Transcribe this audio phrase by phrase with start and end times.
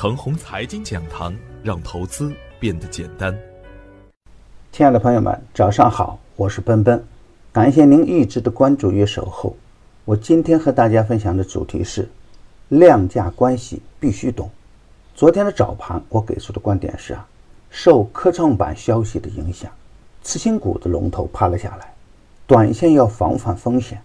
[0.00, 3.36] 程红财经讲堂，让投资变得简单。
[4.70, 7.04] 亲爱的朋友们，早上好，我是奔奔，
[7.52, 9.56] 感谢您一直的关注与守候。
[10.04, 12.08] 我今天和大家分享的主题是
[12.68, 14.48] 量价关系必须懂。
[15.16, 17.26] 昨天的早盘，我给出的观点是啊，
[17.68, 19.68] 受科创板消息的影响，
[20.22, 21.92] 次新股的龙头趴了下来，
[22.46, 24.00] 短线要防范风险。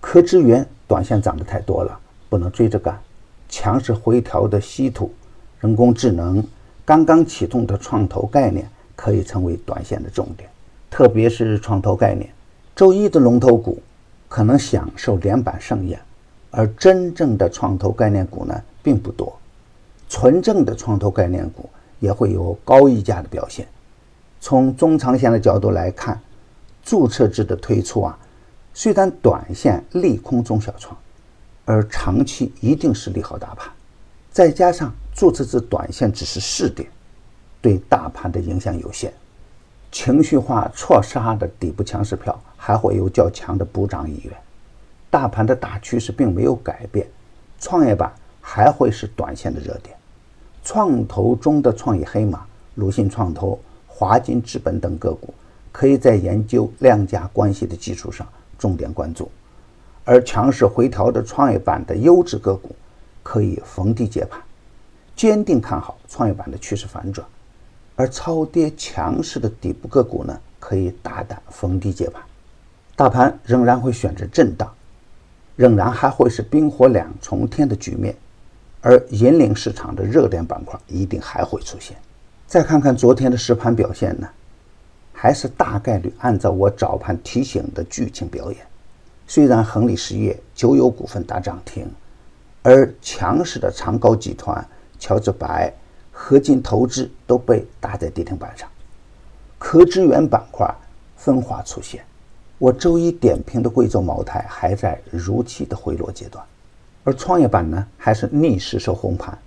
[0.00, 1.96] 科资源短线涨得太多了，
[2.28, 3.00] 不能追着干。
[3.48, 5.10] 强势回调的稀土、
[5.60, 6.44] 人工智能、
[6.84, 8.68] 刚刚启动的创投概念。
[9.00, 10.50] 可以成为短线的重点，
[10.90, 12.28] 特别是创投概念。
[12.74, 13.80] 周一的龙头股
[14.28, 16.00] 可能享受连板盛宴，
[16.50, 19.32] 而真正的创投概念股呢并不多。
[20.08, 23.68] 纯正的创投概念股也会有高溢价的表现。
[24.40, 26.20] 从中长线的角度来看，
[26.82, 28.18] 注册制的推出啊，
[28.74, 30.98] 虽然短线利空中小创，
[31.64, 33.70] 而长期一定是利好大盘。
[34.32, 36.88] 再加上注册制短线只是试点。
[37.60, 39.10] 对大盘的影响有限，
[39.90, 44.32] 情绪化错杀的底部强势票还会有较强的补涨意愿。
[45.10, 47.04] 大盘的大趋势并没有改变，
[47.58, 49.96] 创业板还会是短线的热点。
[50.62, 55.34] 创投中的创业黑马，鲁信创投、华金资本等个股，
[55.72, 58.24] 可以在研究量价关系的基础上
[58.56, 59.28] 重点关注；
[60.04, 62.70] 而强势回调的创业板的优质个股，
[63.24, 64.40] 可以逢低接盘，
[65.18, 67.26] 坚定看好创业板的趋势反转。
[67.96, 72.22] 而超跌强势的底部个股呢，可以大胆逢低接盘。
[72.94, 74.72] 大盘仍然会选择震荡，
[75.56, 78.14] 仍然还会是冰火两重天的局面，
[78.80, 81.96] 而引领市场的热点板块一定还会出现。
[82.46, 84.28] 再看看昨天的实盘表现呢，
[85.12, 88.60] 还是大概率按照我早盘提醒的剧情表演。
[89.26, 91.90] 虽然恒利实业、九友股份大涨停，
[92.62, 94.64] 而强势的长高集团、
[94.98, 95.72] 乔治白。
[96.20, 98.68] 合金投资都被打在跌停板上，
[99.56, 100.68] 壳资源板块
[101.16, 102.04] 分化出现。
[102.58, 106.44] 我周一点评的贵州茅台还在如期的回落阶段，
[107.04, 109.38] 而创业板呢还是逆势收红盘。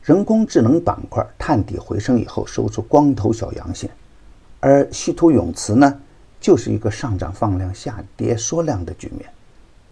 [0.00, 3.90] 人工智能板块探底回升以后收出光头小阳线，
[4.60, 6.00] 而稀土永磁呢
[6.40, 9.28] 就是一个上涨放量、下跌缩量的局面。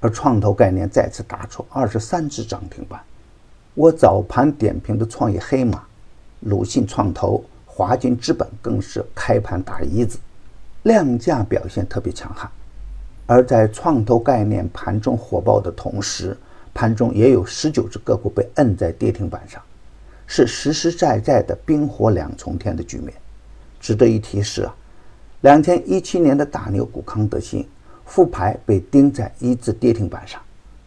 [0.00, 2.98] 而创投概念再次打出二十三只涨停板。
[3.74, 5.82] 我早盘点评的创业黑马。
[6.40, 10.18] 鲁信创投、华金资本更是开盘打一字，
[10.82, 12.48] 量价表现特别强悍。
[13.26, 16.36] 而在创投概念盘中火爆的同时，
[16.74, 19.60] 盘中也有十九只个股被摁在跌停板上，
[20.26, 23.12] 是实实在在的冰火两重天的局面。
[23.80, 24.76] 值得一提是啊，
[25.40, 27.66] 两千一七年的大牛股康德新
[28.04, 30.38] 复牌被钉在一字跌停板上，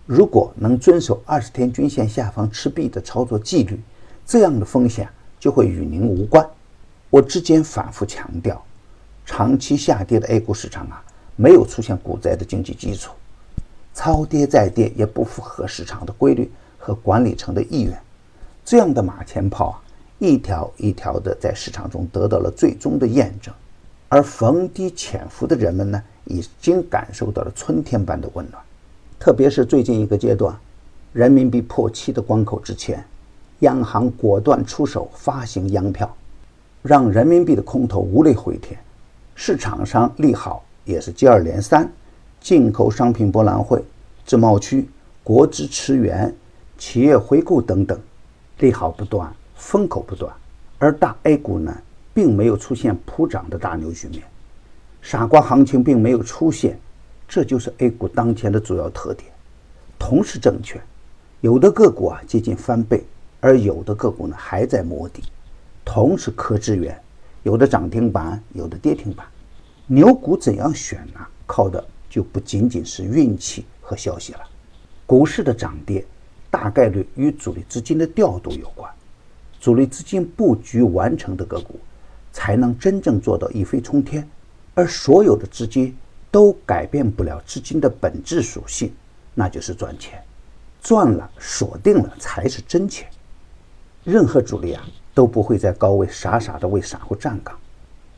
[0.07, 3.79] 如果能遵守二十天均线下方持币的操作纪律，
[4.25, 5.07] 这样的风险。
[5.40, 6.44] 就会与您无关。
[7.12, 8.59] 我之前反复强调，
[9.23, 11.00] 长期下跌的 A 股市场啊，
[11.35, 13.12] 没有出现股灾的经济基础，
[13.94, 17.96] 超跌再跌也不符合市场的规律和管理层的意愿。
[18.66, 19.78] 这样的马前炮啊，
[20.17, 23.53] 一条一条的在市场中得到了最终的验证。
[24.09, 28.62] 而逢低潜伏的人们呢，已经感受到了春天般的温暖。
[29.19, 30.55] 特别是最近一个阶段，
[31.11, 33.03] 人民币破七的关口之前。
[33.61, 36.16] 央行果断出手发行央票，
[36.83, 38.79] 让人民币的空头无力回填，
[39.33, 41.91] 市场上利好也是接二连三。
[42.39, 43.83] 进口商品博览会、
[44.28, 44.88] 自贸区、
[45.23, 46.31] 国资驰援、
[46.78, 47.99] 企业回购等等，
[48.59, 50.31] 利好不断，风口不断。
[50.78, 51.75] 而大 A 股呢，
[52.13, 54.22] 并没有出现普涨的大牛局面，
[55.01, 56.79] 傻瓜行情并没有出现，
[57.27, 59.31] 这就是 A 股当前的主要特点。
[59.99, 60.81] 同时证券，
[61.41, 63.03] 有的个股啊接近翻倍。
[63.39, 65.21] 而有的个股呢还在摸底，
[65.85, 66.99] 同时可资源，
[67.43, 69.27] 有的涨停板，有的跌停板。
[69.85, 71.19] 牛股怎样选呢？
[71.45, 74.39] 靠的就不仅仅是运气和消息了。
[75.05, 76.03] 股市的涨跌
[76.49, 78.91] 大概率与主力资金的调度有关。
[79.61, 81.79] 主力资金布局完成的个股，
[82.34, 84.28] 才能真正做到一飞冲天。
[84.73, 85.96] 而所有的资金
[86.29, 88.94] 都改变不了资金的本质属性，
[89.34, 90.22] 那就是赚钱。
[90.82, 93.08] 赚了锁定了才是真钱。
[94.03, 97.58] 任何主力啊都不会在高位傻傻的为散户站岗，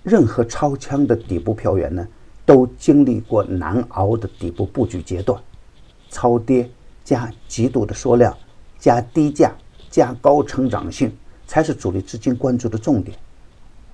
[0.04, 2.08] 任何超强的底部票源呢，
[2.46, 5.42] 都经历过难熬的底部布局阶段，
[6.12, 6.70] 超跌
[7.04, 8.38] 加极度的缩量，
[8.78, 9.52] 加低价
[9.90, 11.12] 加高成长性，
[11.48, 13.18] 才是主力资金关注的重点。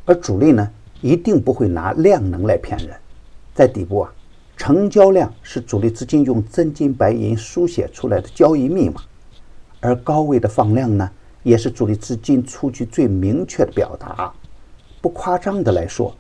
[0.04, 0.70] 而主力呢，
[1.00, 2.98] 一定不会拿量能来骗人，
[3.56, 4.14] 在底部啊，
[4.58, 9.02] 成交量是主力资金用真金白银书写出来的交易密码，
[9.80, 11.10] 而高位的放量呢？
[11.42, 14.34] 也是主力资金出具最明确的表达。
[15.00, 16.14] 不夸张的来说，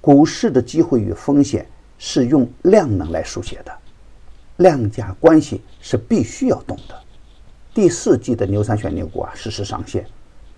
[0.00, 1.66] 股市的机会与风险
[1.98, 3.72] 是用量能来书写的，
[4.58, 6.94] 量价关系是必须要懂的。
[7.72, 10.06] 第四季的牛三选牛股啊，实时上线，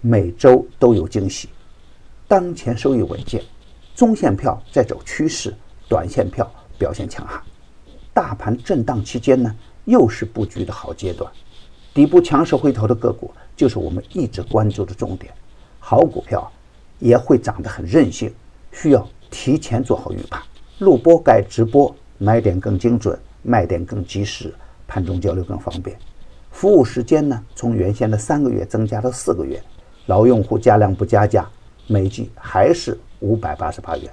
[0.03, 1.49] 每周都有惊喜。
[2.29, 3.41] 当前收益稳健，
[3.95, 5.55] 中线票在走趋势，
[5.89, 7.41] 短线票表现强悍。
[8.13, 9.55] 大盘震荡期间呢，
[9.85, 11.31] 又是布局的好阶段。
[11.93, 15.33] 底部强势回头的个股，就是我们一直关注的重点。
[15.79, 16.51] 好股票
[16.99, 18.33] 也会涨得很任性，
[18.73, 20.43] 需要提前做好预判。
[20.79, 24.55] 录播改直播，买点更精准，卖点更及时，
[24.87, 25.97] 盘中交流更方便。
[26.51, 29.63] 服务时间呢，从原先的三个月增加到四个月。
[30.07, 31.49] 老用户加量不加价，
[31.87, 34.13] 每季还是五百八十八元。